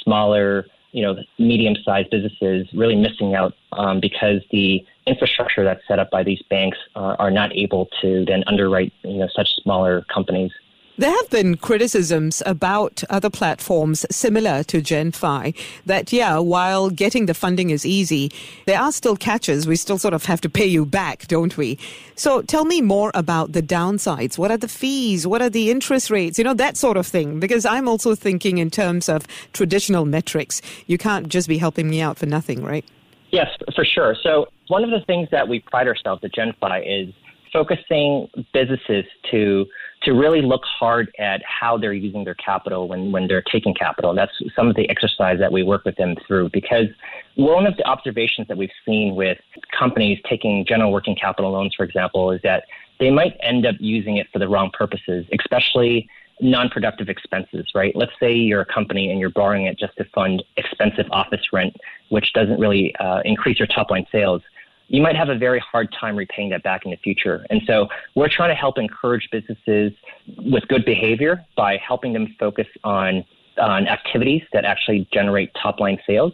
smaller 0.03 0.65
you 0.91 1.03
know, 1.03 1.15
medium-sized 1.38 2.10
businesses 2.10 2.67
really 2.74 2.96
missing 2.96 3.36
out 3.36 3.53
um, 3.74 4.00
because 4.00 4.41
the 4.51 4.84
infrastructure 5.05 5.63
that's 5.63 5.86
set 5.88 6.00
up 6.00 6.10
by 6.10 6.24
these 6.24 6.41
banks 6.50 6.77
uh, 6.96 7.15
are 7.19 7.31
not 7.31 7.55
able 7.55 7.88
to 8.01 8.25
then 8.25 8.43
underwrite, 8.48 8.93
you 9.03 9.17
know, 9.17 9.27
such 9.34 9.50
smaller 9.62 10.03
companies. 10.13 10.51
There 11.00 11.15
have 11.15 11.29
been 11.29 11.56
criticisms 11.56 12.44
about 12.46 13.06
other 13.10 13.29
platforms 13.29 14.06
similar 14.12 14.63
to 14.63 14.82
Jenfi 14.82 15.56
that, 15.86 16.12
yeah, 16.12 16.39
while 16.39 16.89
getting 16.89 17.25
the 17.25 17.34
funding 17.34 17.70
is 17.70 17.86
easy, 17.86 18.34
there 18.65 18.82
are 18.82 18.91
still 18.91 19.15
catches. 19.15 19.65
We 19.65 19.77
still 19.77 19.98
sort 19.98 20.13
of 20.13 20.25
have 20.25 20.41
to 20.41 20.50
pay 20.50 20.65
you 20.65 20.86
back, 20.86 21.25
don't 21.27 21.56
we? 21.56 21.79
So 22.15 22.41
tell 22.41 22.65
me 22.65 22.82
more 22.82 23.12
about 23.13 23.53
the 23.53 23.62
downsides. 23.62 24.38
What 24.38 24.51
are 24.51 24.58
the 24.58 24.68
fees? 24.68 25.25
What 25.25 25.41
are 25.41 25.50
the 25.50 25.72
interest 25.72 26.10
rates? 26.10 26.38
You 26.38 26.44
know, 26.44 26.53
that 26.56 26.75
sort 26.75 26.98
of 26.98 27.08
thing. 27.08 27.39
Because 27.39 27.65
I'm 27.65 27.88
also 27.88 28.13
thinking 28.13 28.58
in 28.58 28.70
terms 28.70 29.08
of 29.08 29.25
traditional 29.53 30.03
metrics. 30.03 30.62
You 30.88 30.98
can't 30.98 31.29
just 31.29 31.48
be 31.48 31.60
helping 31.60 31.89
me 31.89 32.01
out 32.01 32.18
for 32.18 32.25
nothing, 32.25 32.62
right? 32.62 32.84
Yes, 33.32 33.48
for 33.74 33.86
sure. 33.86 34.18
So 34.22 34.48
one 34.68 34.84
of 34.84 34.89
the 34.89 35.00
things 35.06 35.29
that 35.32 35.48
we 35.48 35.62
pride 35.62 35.88
ourselves 35.88 36.25
at 36.25 36.34
Jenfi 36.34 37.08
is 37.08 37.13
focusing 37.53 38.27
businesses 38.53 39.06
to 39.32 39.65
to 40.03 40.13
really 40.13 40.41
look 40.41 40.63
hard 40.63 41.12
at 41.20 41.41
how 41.44 41.77
they're 41.77 41.94
using 41.94 42.24
their 42.24 42.36
capital 42.36 42.88
when, 42.88 43.12
when 43.12 43.27
they're 43.27 43.44
taking 43.51 43.74
capital. 43.74 44.13
That's 44.15 44.32
some 44.56 44.70
of 44.70 44.75
the 44.75 44.89
exercise 44.89 45.39
that 45.39 45.51
we 45.51 45.63
work 45.63 45.84
with 45.84 45.98
them 45.98 46.15
through 46.25 46.51
because 46.53 46.88
one 47.36 47.68
of 47.68 47.75
the 47.77 47.86
observations 47.86 48.48
that 48.48 48.58
we've 48.58 48.70
seen 48.86 49.15
with 49.15 49.38
companies 49.77 50.20
taking 50.29 50.65
general 50.65 50.91
working 50.91 51.15
capital 51.15 51.51
loans, 51.51 51.75
for 51.75 51.84
example, 51.84 52.32
is 52.32 52.39
that 52.44 52.63
they 53.00 53.10
might 53.10 53.38
end 53.41 53.65
up 53.65 53.75
using 53.79 54.18
it 54.18 54.27
for 54.32 54.39
the 54.39 54.48
wrong 54.48 54.72
purposes, 54.72 55.25
especially 55.38 56.10
non-productive 56.41 57.10
expenses, 57.10 57.68
right? 57.75 57.94
Let's 57.96 58.12
say 58.20 58.34
you're 58.34 58.62
a 58.62 58.65
company 58.65 59.12
and 59.12 59.20
you're 59.20 59.29
borrowing 59.29 59.65
it 59.65 59.77
just 59.77 59.98
to 59.98 60.06
fund 60.15 60.44
expensive 60.58 61.06
office 61.12 61.41
rent, 61.51 61.75
which 62.10 62.32
doesn't 62.34 62.60
really 62.60 62.96
uh, 62.98 63.20
increase 63.25 63.60
your 63.60 63.68
top 63.68 63.91
line 63.91 64.06
sales. 64.12 64.41
You 64.89 65.01
might 65.01 65.15
have 65.15 65.29
a 65.29 65.38
very 65.38 65.60
hard 65.60 65.93
time 65.98 66.15
repaying 66.15 66.50
that 66.50 66.63
back 66.63 66.84
in 66.84 66.91
the 66.91 66.98
future. 66.98 67.46
And 67.50 67.62
so 67.65 67.88
we're 68.15 68.29
trying 68.29 68.50
to 68.50 68.55
help 68.55 68.77
encourage 68.77 69.29
businesses 69.31 69.93
with 70.38 70.67
good 70.67 70.84
behavior 70.84 71.46
by 71.55 71.77
helping 71.77 72.13
them 72.13 72.36
focus 72.39 72.67
on 72.84 73.24
on 73.58 73.88
activities 73.88 74.41
that 74.53 74.63
actually 74.65 75.08
generate 75.13 75.51
top 75.62 75.79
line 75.79 75.98
sales. 76.08 76.34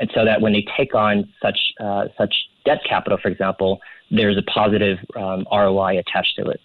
And 0.00 0.10
so 0.12 0.24
that 0.24 0.40
when 0.40 0.52
they 0.52 0.66
take 0.76 0.94
on 0.94 1.32
such 1.42 1.58
uh, 1.80 2.06
such 2.18 2.34
debt 2.64 2.80
capital, 2.88 3.18
for 3.20 3.28
example, 3.28 3.80
there's 4.10 4.36
a 4.36 4.42
positive 4.42 4.98
um, 5.16 5.46
ROI 5.50 5.98
attached 5.98 6.36
to 6.36 6.50
it. 6.50 6.60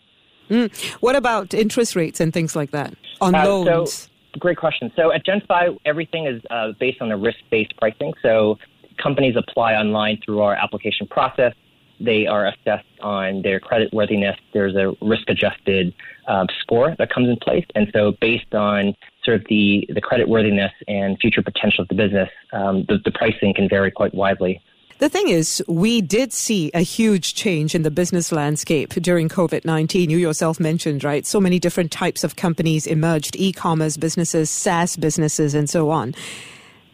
Mm. 0.50 0.76
What 1.02 1.16
about 1.16 1.54
interest 1.54 1.96
rates 1.96 2.20
and 2.20 2.34
things 2.34 2.56
like 2.56 2.72
that 2.72 2.96
on 3.22 3.36
uh, 3.36 3.46
loans? 3.46 3.94
So, 3.94 4.10
great 4.40 4.58
question. 4.58 4.92
So 4.96 5.12
at 5.12 5.26
Jenfi, 5.26 5.78
everything 5.86 6.26
is 6.26 6.42
uh, 6.50 6.74
based 6.80 7.02
on 7.02 7.12
a 7.12 7.18
risk-based 7.18 7.78
pricing. 7.78 8.14
So 8.22 8.58
companies 9.02 9.36
apply 9.36 9.74
online 9.74 10.20
through 10.24 10.42
our 10.42 10.56
application 10.56 11.08
process. 11.08 11.54
They 12.00 12.28
are 12.28 12.48
assessed 12.48 12.88
on 13.02 13.42
their 13.42 13.60
credit 13.60 13.94
worthiness. 13.94 14.38
There's 14.54 14.76
a 14.76 14.96
risk-adjusted 15.02 15.94
uh, 16.28 16.46
score 16.62 16.96
that 16.98 17.10
comes 17.14 17.28
in 17.28 17.36
place, 17.38 17.66
and 17.76 17.90
so 17.94 18.14
based 18.22 18.56
on 18.56 18.96
sort 19.26 19.42
of 19.42 19.48
the 19.50 19.86
the 19.94 20.00
credit 20.00 20.30
worthiness 20.30 20.72
and 20.88 21.18
future 21.20 21.42
potential 21.42 21.82
of 21.82 21.90
the 21.90 21.96
business, 21.96 22.30
um, 22.54 22.86
the, 22.88 23.00
the 23.04 23.12
pricing 23.12 23.54
can 23.54 23.68
vary 23.68 23.92
quite 23.92 24.14
widely. 24.14 24.62
The 25.00 25.08
thing 25.08 25.30
is, 25.30 25.64
we 25.66 26.02
did 26.02 26.34
see 26.34 26.72
a 26.74 26.82
huge 26.82 27.34
change 27.34 27.74
in 27.74 27.84
the 27.84 27.92
business 27.92 28.34
landscape 28.34 28.90
during 28.90 29.30
COVID 29.30 29.64
19. 29.64 30.10
You 30.10 30.18
yourself 30.18 30.60
mentioned, 30.60 31.06
right? 31.06 31.26
So 31.26 31.40
many 31.40 31.58
different 31.58 31.92
types 31.92 32.26
of 32.26 32.36
companies 32.36 32.86
emerged 32.86 33.38
e 33.38 33.54
commerce 33.54 33.96
businesses, 33.96 34.50
SaaS 34.50 34.98
businesses, 34.98 35.54
and 35.54 35.70
so 35.70 35.90
on. 35.90 36.16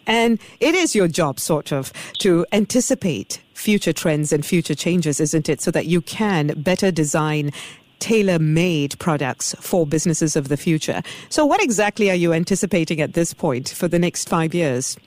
And 0.08 0.40
it 0.60 0.76
is 0.76 0.96
your 0.96 1.08
job, 1.08 1.40
sort 1.40 1.72
of, 1.72 1.92
to 2.20 2.46
anticipate 2.52 3.42
future 3.54 3.94
trends 3.94 4.32
and 4.32 4.46
future 4.46 4.76
changes, 4.76 5.20
isn't 5.20 5.50
it? 5.50 5.62
So 5.62 5.72
that 5.72 5.86
you 5.86 6.02
can 6.02 6.48
better 6.62 6.92
design 6.92 7.52
tailor 8.00 8.40
made 8.40 9.00
products 9.00 9.56
for 9.60 9.88
businesses 9.88 10.36
of 10.36 10.50
the 10.50 10.58
future. 10.58 11.02
So, 11.30 11.46
what 11.46 11.64
exactly 11.64 12.10
are 12.12 12.16
you 12.16 12.34
anticipating 12.34 13.02
at 13.02 13.14
this 13.14 13.34
point 13.34 13.70
for 13.70 13.88
the 13.88 14.00
next 14.00 14.30
five 14.30 14.54
years? 14.54 14.98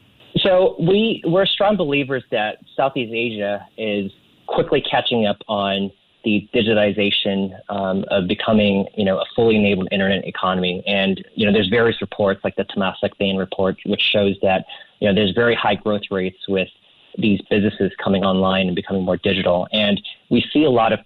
So 0.43 0.77
we 0.79 1.23
we're 1.25 1.47
strong 1.47 1.77
believers 1.77 2.25
that 2.31 2.59
Southeast 2.77 3.13
Asia 3.13 3.67
is 3.77 4.13
quickly 4.47 4.83
catching 4.89 5.27
up 5.27 5.39
on 5.49 5.91
the 6.25 6.49
digitization 6.55 7.59
um, 7.69 8.05
of 8.11 8.27
becoming, 8.27 8.87
you 8.97 9.05
know, 9.05 9.19
a 9.19 9.25
fully 9.35 9.57
enabled 9.57 9.89
internet 9.93 10.27
economy. 10.27 10.83
And 10.87 11.25
you 11.35 11.47
know, 11.47 11.53
there's 11.53 11.69
various 11.69 12.01
reports 12.01 12.41
like 12.45 12.57
the 12.57 12.65
Temasek 12.65 13.17
Bain 13.19 13.37
report, 13.37 13.77
which 13.87 14.03
shows 14.03 14.37
that 14.43 14.65
you 15.01 15.09
know 15.09 15.15
there's 15.15 15.33
very 15.33 15.55
high 15.55 15.77
growth 15.77 16.03
rates 16.11 16.39
with 16.49 16.69
these 17.17 17.41
businesses 17.51 17.93
coming 18.03 18.25
online 18.25 18.67
and 18.67 18.77
becoming 18.77 19.05
more 19.05 19.17
digital. 19.17 19.67
And 19.73 20.01
we 20.31 20.45
see 20.53 20.65
a 20.65 20.71
lot 20.71 20.93
of 20.93 21.01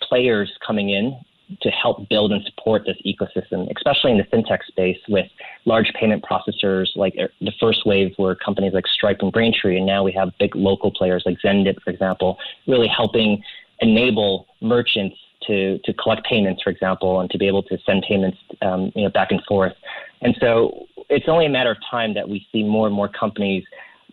players 0.00 0.52
coming 0.66 0.90
in 0.90 1.16
to 1.60 1.70
help 1.70 2.08
build 2.08 2.32
and 2.32 2.42
support 2.44 2.84
this 2.86 2.96
ecosystem, 3.06 3.70
especially 3.76 4.12
in 4.12 4.18
the 4.18 4.24
fintech 4.24 4.64
space 4.66 4.98
with 5.08 5.26
large 5.66 5.92
payment 5.98 6.24
processors 6.24 6.88
like 6.96 7.14
the 7.14 7.52
first 7.60 7.86
wave 7.86 8.14
were 8.18 8.34
companies 8.34 8.72
like 8.72 8.86
Stripe 8.86 9.18
and 9.20 9.32
Braintree, 9.32 9.76
and 9.76 9.86
now 9.86 10.02
we 10.02 10.12
have 10.12 10.30
big 10.38 10.54
local 10.56 10.90
players 10.90 11.22
like 11.26 11.38
Xendit, 11.44 11.80
for 11.82 11.90
example, 11.90 12.38
really 12.66 12.88
helping 12.88 13.42
enable 13.80 14.46
merchants 14.60 15.16
to, 15.46 15.78
to 15.84 15.92
collect 15.94 16.24
payments, 16.24 16.62
for 16.62 16.70
example, 16.70 17.20
and 17.20 17.30
to 17.30 17.38
be 17.38 17.46
able 17.46 17.62
to 17.64 17.78
send 17.84 18.04
payments 18.08 18.38
um, 18.62 18.92
you 18.94 19.02
know, 19.02 19.10
back 19.10 19.30
and 19.30 19.42
forth. 19.46 19.74
And 20.22 20.36
so 20.40 20.86
it's 21.10 21.28
only 21.28 21.46
a 21.46 21.50
matter 21.50 21.70
of 21.70 21.78
time 21.90 22.14
that 22.14 22.28
we 22.28 22.46
see 22.50 22.62
more 22.62 22.86
and 22.86 22.94
more 22.94 23.08
companies 23.08 23.64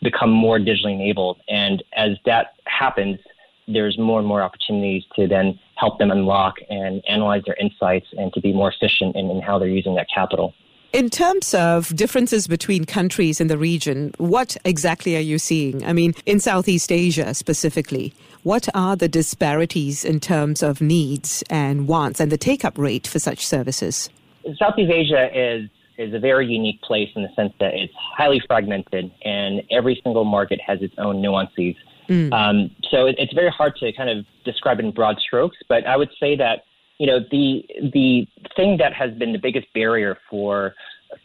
become 0.02 0.30
more 0.30 0.60
digitally 0.60 0.96
enabled. 0.96 1.40
And 1.48 1.84
as 1.96 2.18
that 2.26 2.56
happens, 2.66 3.20
there's 3.68 3.98
more 3.98 4.20
and 4.20 4.28
more 4.28 4.42
opportunities 4.42 5.04
to 5.16 5.28
then 5.28 5.60
help 5.76 6.00
them 6.00 6.12
unlock 6.12 6.56
and 6.70 7.02
analyze 7.08 7.44
their 7.46 7.56
insights 7.56 8.08
and 8.18 8.34
to 8.34 8.42
be 8.42 8.52
more 8.52 8.72
efficient 8.72 9.16
in, 9.16 9.30
in 9.30 9.42
how 9.42 9.60
they're 9.60 9.68
using 9.68 9.96
that 9.96 10.08
capital. 10.14 10.54
In 10.94 11.10
terms 11.10 11.54
of 11.54 11.96
differences 11.96 12.48
between 12.48 12.84
countries 12.84 13.40
in 13.40 13.48
the 13.48 13.58
region, 13.58 14.14
what 14.18 14.58
exactly 14.66 15.16
are 15.16 15.22
you 15.22 15.40
seeing? 15.40 15.86
I 15.86 15.94
mean, 15.94 16.14
in 16.26 16.42
Southeast 16.42 16.92
Asia 16.92 17.34
specifically, 17.34 18.14
what 18.44 18.68
are 18.74 18.98
the 18.98 19.08
disparities 19.08 20.04
in 20.04 20.20
terms 20.20 20.62
of 20.62 20.82
needs 20.82 21.46
and 21.50 21.88
wants 21.88 22.20
and 22.20 22.30
the 22.30 22.38
take 22.38 22.66
up 22.66 22.78
rate 22.78 23.08
for 23.08 23.20
such 23.20 23.46
services? 23.46 24.10
Southeast 24.58 24.92
Asia 24.92 25.30
is 25.34 25.70
is 25.98 26.14
a 26.14 26.20
very 26.20 26.48
unique 26.48 26.82
place 26.82 27.10
in 27.16 27.22
the 27.22 27.30
sense 27.36 27.54
that 27.60 27.74
it's 27.74 27.94
highly 27.96 28.42
fragmented 28.48 29.12
and 29.24 29.62
every 29.70 30.00
single 30.04 30.26
market 30.26 30.60
has 30.60 30.82
its 30.82 30.96
own 30.98 31.22
nuances. 31.22 31.76
Mm. 32.10 32.34
Um, 32.34 32.72
so 32.90 33.06
it, 33.06 33.16
it's 33.20 33.34
very 33.34 33.52
hard 33.52 33.76
to 33.78 33.94
kind 33.94 34.10
of 34.10 34.26
describe 34.44 34.80
in 34.80 34.92
broad 34.92 35.20
strokes, 35.20 35.58
but 35.70 35.86
I 35.86 35.96
would 35.96 36.10
say 36.20 36.36
that 36.38 36.64
you 37.02 37.08
know 37.08 37.20
the 37.32 37.66
the 37.92 38.28
thing 38.56 38.78
that 38.78 38.94
has 38.94 39.12
been 39.16 39.34
the 39.34 39.40
biggest 39.40 39.66
barrier 39.74 40.20
for 40.30 40.76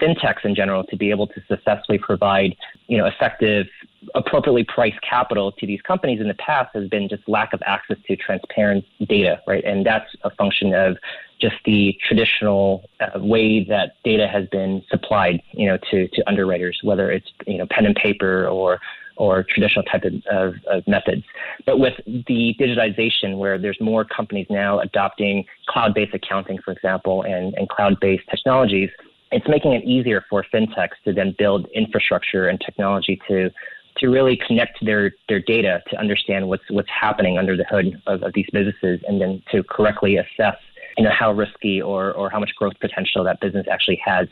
fintechs 0.00 0.42
in 0.42 0.54
general 0.54 0.82
to 0.84 0.96
be 0.96 1.10
able 1.10 1.26
to 1.26 1.40
successfully 1.46 1.98
provide 1.98 2.56
you 2.86 2.96
know 2.96 3.04
effective 3.04 3.66
appropriately 4.14 4.64
priced 4.64 4.98
capital 5.02 5.52
to 5.52 5.66
these 5.66 5.82
companies 5.82 6.18
in 6.18 6.28
the 6.28 6.34
past 6.34 6.70
has 6.74 6.88
been 6.88 7.10
just 7.10 7.22
lack 7.28 7.52
of 7.52 7.60
access 7.66 7.98
to 8.06 8.16
transparent 8.16 8.86
data 9.06 9.38
right? 9.46 9.64
And 9.66 9.84
that's 9.84 10.10
a 10.24 10.30
function 10.30 10.72
of 10.72 10.96
just 11.42 11.56
the 11.66 11.94
traditional 12.08 12.88
uh, 13.00 13.20
way 13.20 13.62
that 13.64 13.96
data 14.02 14.26
has 14.26 14.48
been 14.48 14.82
supplied 14.88 15.42
you 15.52 15.66
know 15.66 15.76
to 15.90 16.08
to 16.08 16.26
underwriters 16.26 16.80
whether 16.84 17.10
it's 17.10 17.30
you 17.46 17.58
know 17.58 17.66
pen 17.70 17.84
and 17.84 17.96
paper 17.96 18.48
or 18.48 18.80
or 19.16 19.42
traditional 19.42 19.84
type 19.84 20.04
of, 20.04 20.54
of, 20.66 20.86
methods. 20.86 21.24
But 21.64 21.78
with 21.78 21.94
the 22.06 22.54
digitization, 22.60 23.38
where 23.38 23.58
there's 23.58 23.78
more 23.80 24.04
companies 24.04 24.46
now 24.50 24.80
adopting 24.80 25.44
cloud-based 25.68 26.14
accounting, 26.14 26.58
for 26.64 26.72
example, 26.72 27.22
and, 27.22 27.54
and 27.54 27.68
cloud-based 27.68 28.24
technologies, 28.30 28.90
it's 29.32 29.48
making 29.48 29.72
it 29.72 29.84
easier 29.84 30.24
for 30.28 30.44
fintechs 30.52 30.96
to 31.04 31.12
then 31.12 31.34
build 31.38 31.66
infrastructure 31.74 32.48
and 32.48 32.60
technology 32.60 33.20
to 33.28 33.50
to 33.98 34.08
really 34.08 34.38
connect 34.46 34.84
their 34.84 35.12
their 35.28 35.40
data 35.40 35.82
to 35.90 35.96
understand 35.98 36.48
what's 36.48 36.62
what's 36.70 36.88
happening 36.88 37.38
under 37.38 37.56
the 37.56 37.64
hood 37.64 38.00
of, 38.06 38.22
of 38.22 38.32
these 38.34 38.46
businesses, 38.52 39.00
and 39.08 39.20
then 39.20 39.42
to 39.50 39.62
correctly 39.64 40.16
assess 40.16 40.56
you 40.96 41.04
know 41.04 41.10
how 41.10 41.32
risky 41.32 41.80
or 41.80 42.12
or 42.12 42.30
how 42.30 42.38
much 42.38 42.50
growth 42.56 42.74
potential 42.80 43.24
that 43.24 43.40
business 43.40 43.66
actually 43.70 44.00
has. 44.04 44.28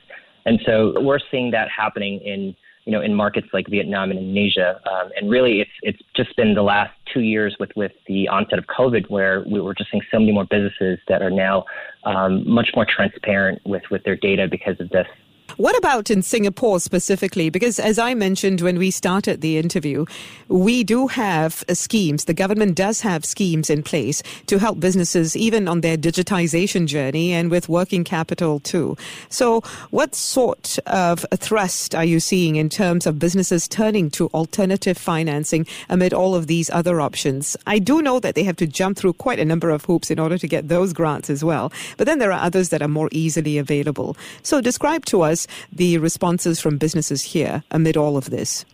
And 0.47 0.61
so 0.67 1.01
we're 1.01 1.21
seeing 1.31 1.51
that 1.53 1.69
happening 1.71 2.21
in 2.21 2.55
you 2.85 2.93
know, 2.93 3.01
in 3.01 3.15
markets 3.15 3.49
like 3.53 3.67
Vietnam 3.69 4.11
and 4.11 4.19
Indonesia. 4.19 4.81
Um, 4.91 5.11
and 5.17 5.31
really, 5.31 5.61
it's 5.61 5.71
it's 5.83 5.99
just 6.15 6.37
been 6.37 6.55
the 6.55 6.63
last 6.63 6.93
two 7.13 7.21
years 7.21 7.57
with 7.59 7.71
with 7.77 7.93
the 8.07 8.29
onset 8.29 8.59
of 8.59 8.67
COVID, 8.67 9.09
where 9.09 9.45
we 9.51 9.61
were 9.61 9.75
just 9.75 9.91
seeing 9.91 10.03
so 10.11 10.19
many 10.19 10.33
more 10.33 10.45
businesses 10.45 10.99
that 11.09 11.23
are 11.23 11.31
now 11.31 11.65
um, 12.05 12.49
much 12.49 12.71
more 12.75 12.87
transparent 12.89 13.61
with 13.65 13.83
with 13.91 14.03
their 14.05 14.17
data 14.17 14.47
because 14.51 14.79
of 14.81 14.89
this. 14.91 15.07
What 15.57 15.79
about 15.79 16.11
in 16.11 16.23
Singapore 16.23 16.81
specifically? 16.81 17.49
Because 17.49 17.79
as 17.79 17.97
I 17.97 18.15
mentioned 18.15 18.61
when 18.61 18.77
we 18.77 18.91
started 18.91 19.41
the 19.41 19.57
interview, 19.57 20.05
we 20.49 20.83
do 20.83 21.07
have 21.07 21.63
uh, 21.69 21.75
schemes. 21.75 22.25
The 22.25 22.35
government 22.35 22.75
does 22.75 23.03
have 23.03 23.25
schemes 23.25 23.71
in 23.71 23.85
place 23.85 24.21
to 24.47 24.59
help 24.59 24.81
businesses 24.81 25.37
even 25.37 25.69
on 25.69 25.81
their 25.81 25.97
digitization 25.97 26.87
journey 26.87 27.33
and 27.33 27.53
with 27.53 27.69
working 27.69 28.03
capital 28.03 28.59
too. 28.59 28.97
So 29.29 29.61
what 29.91 30.17
sort 30.17 30.77
of 30.87 31.25
thrust 31.37 31.95
are 31.95 32.05
you 32.05 32.19
seeing 32.19 32.57
in 32.57 32.69
terms 32.69 33.07
of 33.07 33.21
businesses 33.21 33.69
turning 33.69 34.11
to 34.11 34.27
alternative 34.35 34.99
financing 34.99 35.69
amid 35.89 36.13
all 36.13 36.35
of 36.35 36.49
these 36.49 36.69
other 36.71 37.01
options? 37.01 37.57
I 37.65 37.79
do 37.79 38.03
know 38.03 38.19
that 38.19 38.35
they 38.35 38.43
have 38.43 38.57
to 38.57 38.67
jump 38.67 38.97
through 38.97 39.13
quite 39.15 39.39
a 39.39 39.45
number 39.45 39.71
of 39.71 39.85
hoops 39.85 40.11
in 40.11 40.19
order 40.19 40.37
to 40.37 40.49
get 40.49 40.69
those 40.69 40.93
grants 40.93 41.31
as 41.31 41.45
well. 41.45 41.73
But 41.97 42.07
then 42.07 42.19
there 42.19 42.33
are 42.33 42.45
others 42.45 42.71
that 42.71 42.83
are 42.83 42.89
more 42.89 43.09
easily 43.13 43.57
available. 43.57 44.17
So 44.43 44.61
describe 44.61 45.05
to 45.07 45.23
us 45.23 45.44
the 45.73 45.99
responses 45.99 46.61
from 46.61 46.79
businesses 46.79 47.23
here 47.23 47.63
amid 47.71 47.97
all 47.97 48.17
of 48.17 48.31
this? 48.31 48.65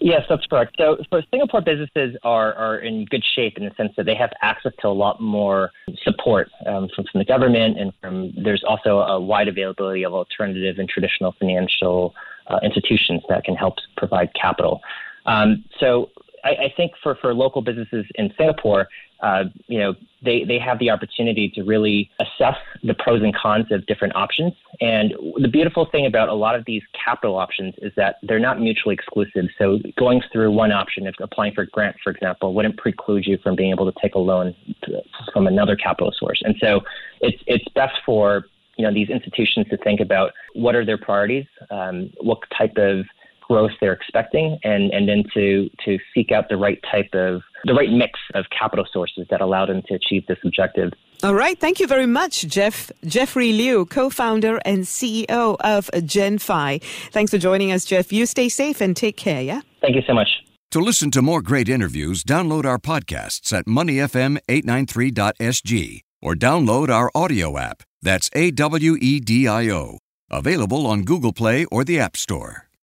Yes, 0.00 0.22
that's 0.28 0.44
correct. 0.46 0.74
So, 0.78 0.96
so 1.10 1.20
Singapore 1.30 1.60
businesses 1.60 2.16
are, 2.24 2.54
are 2.54 2.78
in 2.78 3.04
good 3.04 3.22
shape 3.36 3.56
in 3.56 3.64
the 3.64 3.70
sense 3.76 3.92
that 3.96 4.04
they 4.04 4.16
have 4.16 4.30
access 4.42 4.72
to 4.80 4.88
a 4.88 4.90
lot 4.90 5.20
more 5.20 5.70
support 6.02 6.50
um, 6.66 6.88
from, 6.94 7.04
from 7.10 7.20
the 7.20 7.24
government, 7.24 7.78
and 7.78 7.92
from 8.00 8.32
there's 8.42 8.64
also 8.66 8.98
a 8.98 9.20
wide 9.20 9.46
availability 9.46 10.02
of 10.04 10.12
alternative 10.12 10.78
and 10.78 10.88
traditional 10.88 11.32
financial 11.38 12.14
uh, 12.48 12.58
institutions 12.64 13.22
that 13.28 13.44
can 13.44 13.54
help 13.54 13.76
provide 13.96 14.30
capital. 14.34 14.80
Um, 15.26 15.64
so, 15.78 16.10
I, 16.44 16.50
I 16.50 16.74
think 16.76 16.92
for, 17.02 17.14
for 17.16 17.34
local 17.34 17.62
businesses 17.62 18.04
in 18.16 18.32
Singapore, 18.36 18.88
uh, 19.22 19.44
you 19.68 19.78
know, 19.78 19.94
they, 20.24 20.44
they 20.44 20.58
have 20.58 20.78
the 20.80 20.90
opportunity 20.90 21.48
to 21.54 21.62
really 21.62 22.10
assess 22.20 22.56
the 22.82 22.94
pros 22.94 23.22
and 23.22 23.34
cons 23.34 23.66
of 23.70 23.86
different 23.86 24.16
options. 24.16 24.52
And 24.80 25.14
the 25.36 25.48
beautiful 25.48 25.86
thing 25.86 26.06
about 26.06 26.28
a 26.28 26.34
lot 26.34 26.56
of 26.56 26.64
these 26.64 26.82
capital 27.04 27.36
options 27.36 27.74
is 27.78 27.92
that 27.96 28.16
they're 28.22 28.40
not 28.40 28.60
mutually 28.60 28.94
exclusive. 28.94 29.44
So 29.58 29.78
going 29.96 30.22
through 30.32 30.50
one 30.50 30.72
option, 30.72 31.06
if 31.06 31.14
applying 31.20 31.54
for 31.54 31.62
a 31.62 31.66
grant, 31.68 31.96
for 32.02 32.10
example, 32.10 32.52
wouldn't 32.54 32.76
preclude 32.78 33.26
you 33.26 33.38
from 33.38 33.54
being 33.54 33.70
able 33.70 33.90
to 33.90 33.98
take 34.00 34.14
a 34.16 34.18
loan 34.18 34.54
from 35.32 35.46
another 35.46 35.76
capital 35.76 36.12
source. 36.18 36.42
And 36.44 36.56
so 36.60 36.80
it's, 37.20 37.42
it's 37.46 37.64
best 37.74 37.94
for 38.04 38.46
you 38.76 38.86
know 38.86 38.92
these 38.92 39.10
institutions 39.10 39.66
to 39.68 39.76
think 39.76 40.00
about 40.00 40.32
what 40.54 40.74
are 40.74 40.84
their 40.84 40.98
priorities, 40.98 41.46
um, 41.70 42.10
what 42.20 42.38
type 42.56 42.76
of 42.76 43.04
growth 43.52 43.72
they're 43.80 43.98
expecting, 44.00 44.58
and 44.64 44.90
and 44.92 45.08
then 45.08 45.24
to 45.34 45.68
to 45.84 45.98
seek 46.14 46.32
out 46.32 46.48
the 46.48 46.56
right 46.56 46.80
type 46.90 47.10
of 47.12 47.42
the 47.64 47.74
right 47.74 47.90
mix 47.90 48.18
of 48.34 48.46
capital 48.58 48.86
sources 48.92 49.26
that 49.30 49.40
allow 49.40 49.66
them 49.66 49.82
to 49.88 49.94
achieve 49.94 50.26
this 50.26 50.38
objective. 50.44 50.90
All 51.22 51.34
right. 51.34 51.58
Thank 51.64 51.80
you 51.80 51.86
very 51.86 52.06
much, 52.06 52.46
Jeff. 52.48 52.90
Jeffrey 53.04 53.52
Liu, 53.52 53.86
co-founder 53.86 54.56
and 54.64 54.84
CEO 54.84 55.56
of 55.60 55.88
Jenfi. 55.94 56.82
Thanks 57.12 57.30
for 57.30 57.38
joining 57.38 57.70
us, 57.70 57.84
Jeff. 57.84 58.12
You 58.12 58.26
stay 58.26 58.48
safe 58.48 58.80
and 58.80 58.96
take 58.96 59.16
care, 59.16 59.40
yeah? 59.40 59.60
Thank 59.80 59.94
you 59.94 60.02
so 60.04 60.14
much. 60.14 60.28
To 60.72 60.80
listen 60.80 61.12
to 61.12 61.22
more 61.22 61.42
great 61.42 61.68
interviews, 61.68 62.24
download 62.24 62.64
our 62.64 62.78
podcasts 62.78 63.52
at 63.52 63.66
moneyfm893.sg 63.66 66.00
or 66.22 66.34
download 66.34 66.88
our 66.88 67.10
audio 67.14 67.58
app. 67.58 67.84
That's 68.00 68.30
A 68.34 68.50
W 68.50 68.96
E 69.00 69.20
D 69.20 69.46
I 69.46 69.70
O. 69.70 69.98
Available 70.30 70.86
on 70.86 71.02
Google 71.02 71.32
Play 71.32 71.64
or 71.66 71.84
the 71.84 72.00
App 72.00 72.16
Store. 72.16 72.68